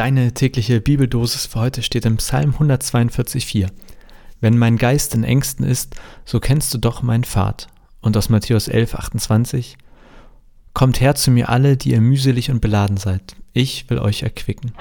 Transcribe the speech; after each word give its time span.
Deine 0.00 0.32
tägliche 0.32 0.80
Bibeldosis 0.80 1.44
für 1.44 1.60
heute 1.60 1.82
steht 1.82 2.06
im 2.06 2.16
Psalm 2.16 2.54
142,4. 2.58 3.68
Wenn 4.40 4.56
mein 4.56 4.78
Geist 4.78 5.14
in 5.14 5.24
Ängsten 5.24 5.66
ist, 5.66 5.94
so 6.24 6.40
kennst 6.40 6.72
du 6.72 6.78
doch 6.78 7.02
meinen 7.02 7.24
Pfad. 7.24 7.66
Und 8.00 8.16
aus 8.16 8.30
Matthäus 8.30 8.70
11,28. 8.70 9.74
Kommt 10.72 11.02
her 11.02 11.16
zu 11.16 11.30
mir 11.30 11.50
alle, 11.50 11.76
die 11.76 11.90
ihr 11.90 12.00
mühselig 12.00 12.50
und 12.50 12.62
beladen 12.62 12.96
seid. 12.96 13.36
Ich 13.52 13.90
will 13.90 13.98
euch 13.98 14.22
erquicken. 14.22 14.72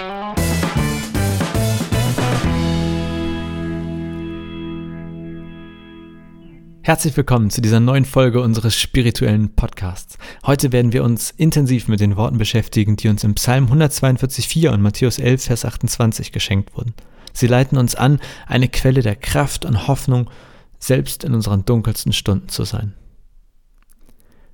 Herzlich 6.90 7.15
willkommen 7.15 7.51
zu 7.51 7.62
dieser 7.62 7.79
neuen 7.79 8.03
Folge 8.03 8.42
unseres 8.42 8.76
spirituellen 8.76 9.53
Podcasts. 9.56 10.17
Heute 10.44 10.71
werden 10.71 10.92
wir 10.92 11.03
uns 11.03 11.29
intensiv 11.29 11.88
mit 11.88 11.99
den 11.99 12.17
Worten 12.17 12.39
beschäftigen, 12.39 12.96
die 12.96 13.10
uns 13.10 13.24
im 13.24 13.35
Psalm 13.35 13.67
142,4 13.67 14.69
und 14.69 14.81
Matthäus 14.81 15.20
11, 15.20 15.44
Vers 15.44 15.65
28 15.65 16.31
geschenkt 16.31 16.75
wurden. 16.75 16.95
Sie 17.31 17.45
leiten 17.45 17.77
uns 17.77 17.93
an, 17.93 18.20
eine 18.48 18.70
Quelle 18.70 19.03
der 19.03 19.15
Kraft 19.15 19.65
und 19.65 19.88
Hoffnung, 19.88 20.31
selbst 20.79 21.23
in 21.23 21.35
unseren 21.35 21.63
dunkelsten 21.63 22.12
Stunden 22.12 22.49
zu 22.49 22.63
sein. 22.63 22.95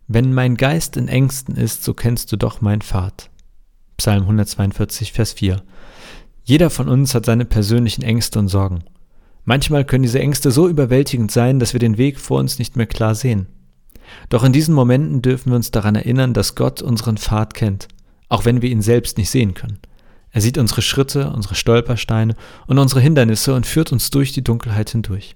Wenn 0.10 0.34
mein 0.34 0.58
Geist 0.58 0.98
in 0.98 1.08
Ängsten 1.08 1.56
ist, 1.56 1.86
so 1.86 1.94
kennst 1.94 2.34
du 2.34 2.36
doch 2.36 2.60
mein 2.60 2.82
Pfad. 2.82 3.30
Psalm 3.96 4.24
142, 4.24 5.14
Vers 5.14 5.32
4. 5.32 5.64
Jeder 6.44 6.70
von 6.70 6.90
uns 6.90 7.16
hat 7.16 7.26
seine 7.26 7.46
persönlichen 7.46 8.02
Ängste 8.02 8.40
und 8.40 8.50
Sorgen. 8.50 8.84
Manchmal 9.46 9.86
können 9.86 10.04
diese 10.04 10.20
Ängste 10.20 10.52
so 10.52 10.68
überwältigend 10.68 11.32
sein, 11.32 11.60
dass 11.60 11.74
wir 11.74 11.80
den 11.80 11.98
Weg 11.98 12.20
vor 12.20 12.40
uns 12.40 12.60
nicht 12.60 12.76
mehr 12.76 12.88
klar 12.88 13.16
sehen. 13.16 13.48
Doch 14.30 14.44
in 14.44 14.54
diesen 14.54 14.76
Momenten 14.76 15.22
dürfen 15.22 15.52
wir 15.52 15.56
uns 15.56 15.72
daran 15.72 15.96
erinnern, 15.96 16.34
dass 16.34 16.56
Gott 16.56 16.82
unseren 16.82 17.18
Pfad 17.18 17.54
kennt, 17.54 17.88
auch 18.28 18.46
wenn 18.46 18.62
wir 18.62 18.70
ihn 18.70 18.82
selbst 18.82 19.18
nicht 19.18 19.30
sehen 19.30 19.54
können. 19.54 19.80
Er 20.32 20.42
sieht 20.42 20.58
unsere 20.58 20.82
Schritte, 20.82 21.30
unsere 21.30 21.56
Stolpersteine 21.56 22.36
und 22.68 22.78
unsere 22.78 23.00
Hindernisse 23.00 23.54
und 23.54 23.66
führt 23.66 23.92
uns 23.92 24.10
durch 24.10 24.34
die 24.34 24.44
Dunkelheit 24.44 24.90
hindurch. 24.90 25.36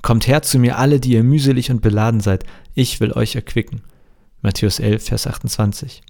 Kommt 0.00 0.26
her 0.26 0.42
zu 0.42 0.58
mir 0.58 0.78
alle, 0.78 0.98
die 0.98 1.12
ihr 1.12 1.22
mühselig 1.22 1.70
und 1.70 1.80
beladen 1.80 2.20
seid, 2.20 2.44
ich 2.74 2.98
will 2.98 3.12
euch 3.12 3.36
erquicken. 3.36 3.82
Matthäus 4.40 4.80
11, 4.80 5.04
Vers 5.04 5.26
28. 5.28 6.02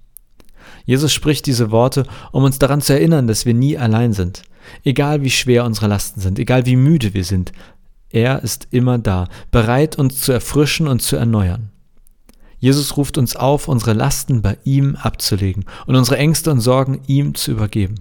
Jesus 0.86 1.12
spricht 1.12 1.46
diese 1.46 1.70
Worte, 1.70 2.04
um 2.30 2.44
uns 2.44 2.58
daran 2.58 2.80
zu 2.80 2.94
erinnern, 2.94 3.26
dass 3.26 3.44
wir 3.44 3.52
nie 3.52 3.76
allein 3.76 4.14
sind. 4.14 4.44
Egal 4.84 5.22
wie 5.22 5.30
schwer 5.30 5.64
unsere 5.64 5.86
Lasten 5.86 6.20
sind, 6.20 6.38
egal 6.38 6.66
wie 6.66 6.76
müde 6.76 7.14
wir 7.14 7.24
sind, 7.24 7.52
er 8.10 8.42
ist 8.42 8.68
immer 8.70 8.98
da, 8.98 9.28
bereit 9.50 9.96
uns 9.96 10.20
zu 10.20 10.32
erfrischen 10.32 10.86
und 10.86 11.00
zu 11.00 11.16
erneuern. 11.16 11.70
Jesus 12.58 12.96
ruft 12.96 13.18
uns 13.18 13.34
auf, 13.34 13.66
unsere 13.66 13.92
Lasten 13.92 14.42
bei 14.42 14.56
ihm 14.64 14.94
abzulegen 14.94 15.64
und 15.86 15.96
unsere 15.96 16.18
Ängste 16.18 16.50
und 16.50 16.60
Sorgen 16.60 17.00
ihm 17.06 17.34
zu 17.34 17.50
übergeben. 17.50 17.96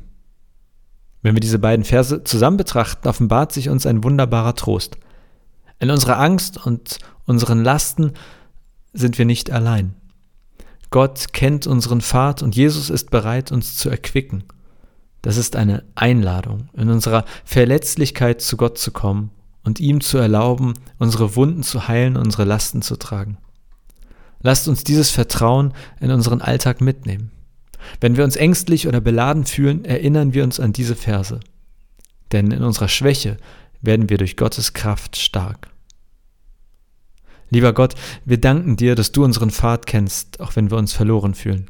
Wenn 1.23 1.35
wir 1.35 1.39
diese 1.39 1.59
beiden 1.59 1.85
Verse 1.85 2.23
zusammen 2.23 2.57
betrachten, 2.57 3.07
offenbart 3.07 3.53
sich 3.53 3.69
uns 3.69 3.85
ein 3.85 4.03
wunderbarer 4.03 4.55
Trost. 4.55 4.97
In 5.79 5.89
unserer 5.89 6.19
Angst 6.19 6.63
und 6.63 6.99
unseren 7.25 7.63
Lasten 7.63 8.13
sind 8.93 9.17
wir 9.17 9.25
nicht 9.25 9.49
allein. 9.49 9.95
Gott 10.89 11.31
kennt 11.31 11.67
unseren 11.67 12.01
Pfad 12.01 12.43
und 12.43 12.55
Jesus 12.55 12.89
ist 12.89 13.09
bereit, 13.11 13.51
uns 13.51 13.77
zu 13.77 13.89
erquicken. 13.89 14.43
Das 15.21 15.37
ist 15.37 15.55
eine 15.55 15.83
Einladung, 15.95 16.69
in 16.73 16.89
unserer 16.89 17.25
Verletzlichkeit 17.45 18.41
zu 18.41 18.57
Gott 18.57 18.77
zu 18.77 18.91
kommen 18.91 19.31
und 19.63 19.79
ihm 19.79 20.01
zu 20.01 20.17
erlauben, 20.17 20.73
unsere 20.97 21.35
Wunden 21.35 21.63
zu 21.63 21.87
heilen, 21.87 22.17
unsere 22.17 22.43
Lasten 22.43 22.81
zu 22.81 22.97
tragen. 22.97 23.37
Lasst 24.41 24.67
uns 24.67 24.83
dieses 24.83 25.11
Vertrauen 25.11 25.73
in 25.99 26.11
unseren 26.11 26.41
Alltag 26.41 26.81
mitnehmen. 26.81 27.31
Wenn 27.99 28.17
wir 28.17 28.23
uns 28.23 28.35
ängstlich 28.35 28.87
oder 28.87 29.01
beladen 29.01 29.45
fühlen, 29.45 29.85
erinnern 29.85 30.33
wir 30.33 30.43
uns 30.43 30.59
an 30.59 30.73
diese 30.73 30.95
Verse. 30.95 31.39
Denn 32.31 32.51
in 32.51 32.63
unserer 32.63 32.87
Schwäche 32.87 33.37
werden 33.81 34.09
wir 34.09 34.17
durch 34.17 34.37
Gottes 34.37 34.73
Kraft 34.73 35.17
stark. 35.17 35.69
Lieber 37.49 37.73
Gott, 37.73 37.95
wir 38.23 38.39
danken 38.39 38.77
dir, 38.77 38.95
dass 38.95 39.11
du 39.11 39.23
unseren 39.25 39.51
Pfad 39.51 39.85
kennst, 39.85 40.39
auch 40.39 40.55
wenn 40.55 40.71
wir 40.71 40.77
uns 40.77 40.93
verloren 40.93 41.35
fühlen. 41.35 41.69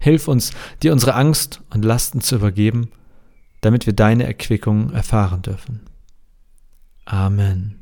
Hilf 0.00 0.26
uns, 0.26 0.52
dir 0.82 0.92
unsere 0.92 1.14
Angst 1.14 1.60
und 1.70 1.84
Lasten 1.84 2.20
zu 2.20 2.34
übergeben, 2.36 2.90
damit 3.60 3.86
wir 3.86 3.92
deine 3.92 4.24
Erquickung 4.24 4.92
erfahren 4.92 5.42
dürfen. 5.42 5.80
Amen. 7.04 7.76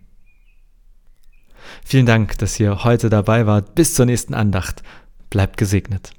Vielen 1.84 2.06
Dank, 2.06 2.36
dass 2.38 2.58
ihr 2.58 2.84
heute 2.84 3.08
dabei 3.08 3.46
wart. 3.46 3.74
Bis 3.74 3.94
zur 3.94 4.06
nächsten 4.06 4.34
Andacht. 4.34 4.82
Bleibt 5.30 5.56
gesegnet. 5.56 6.12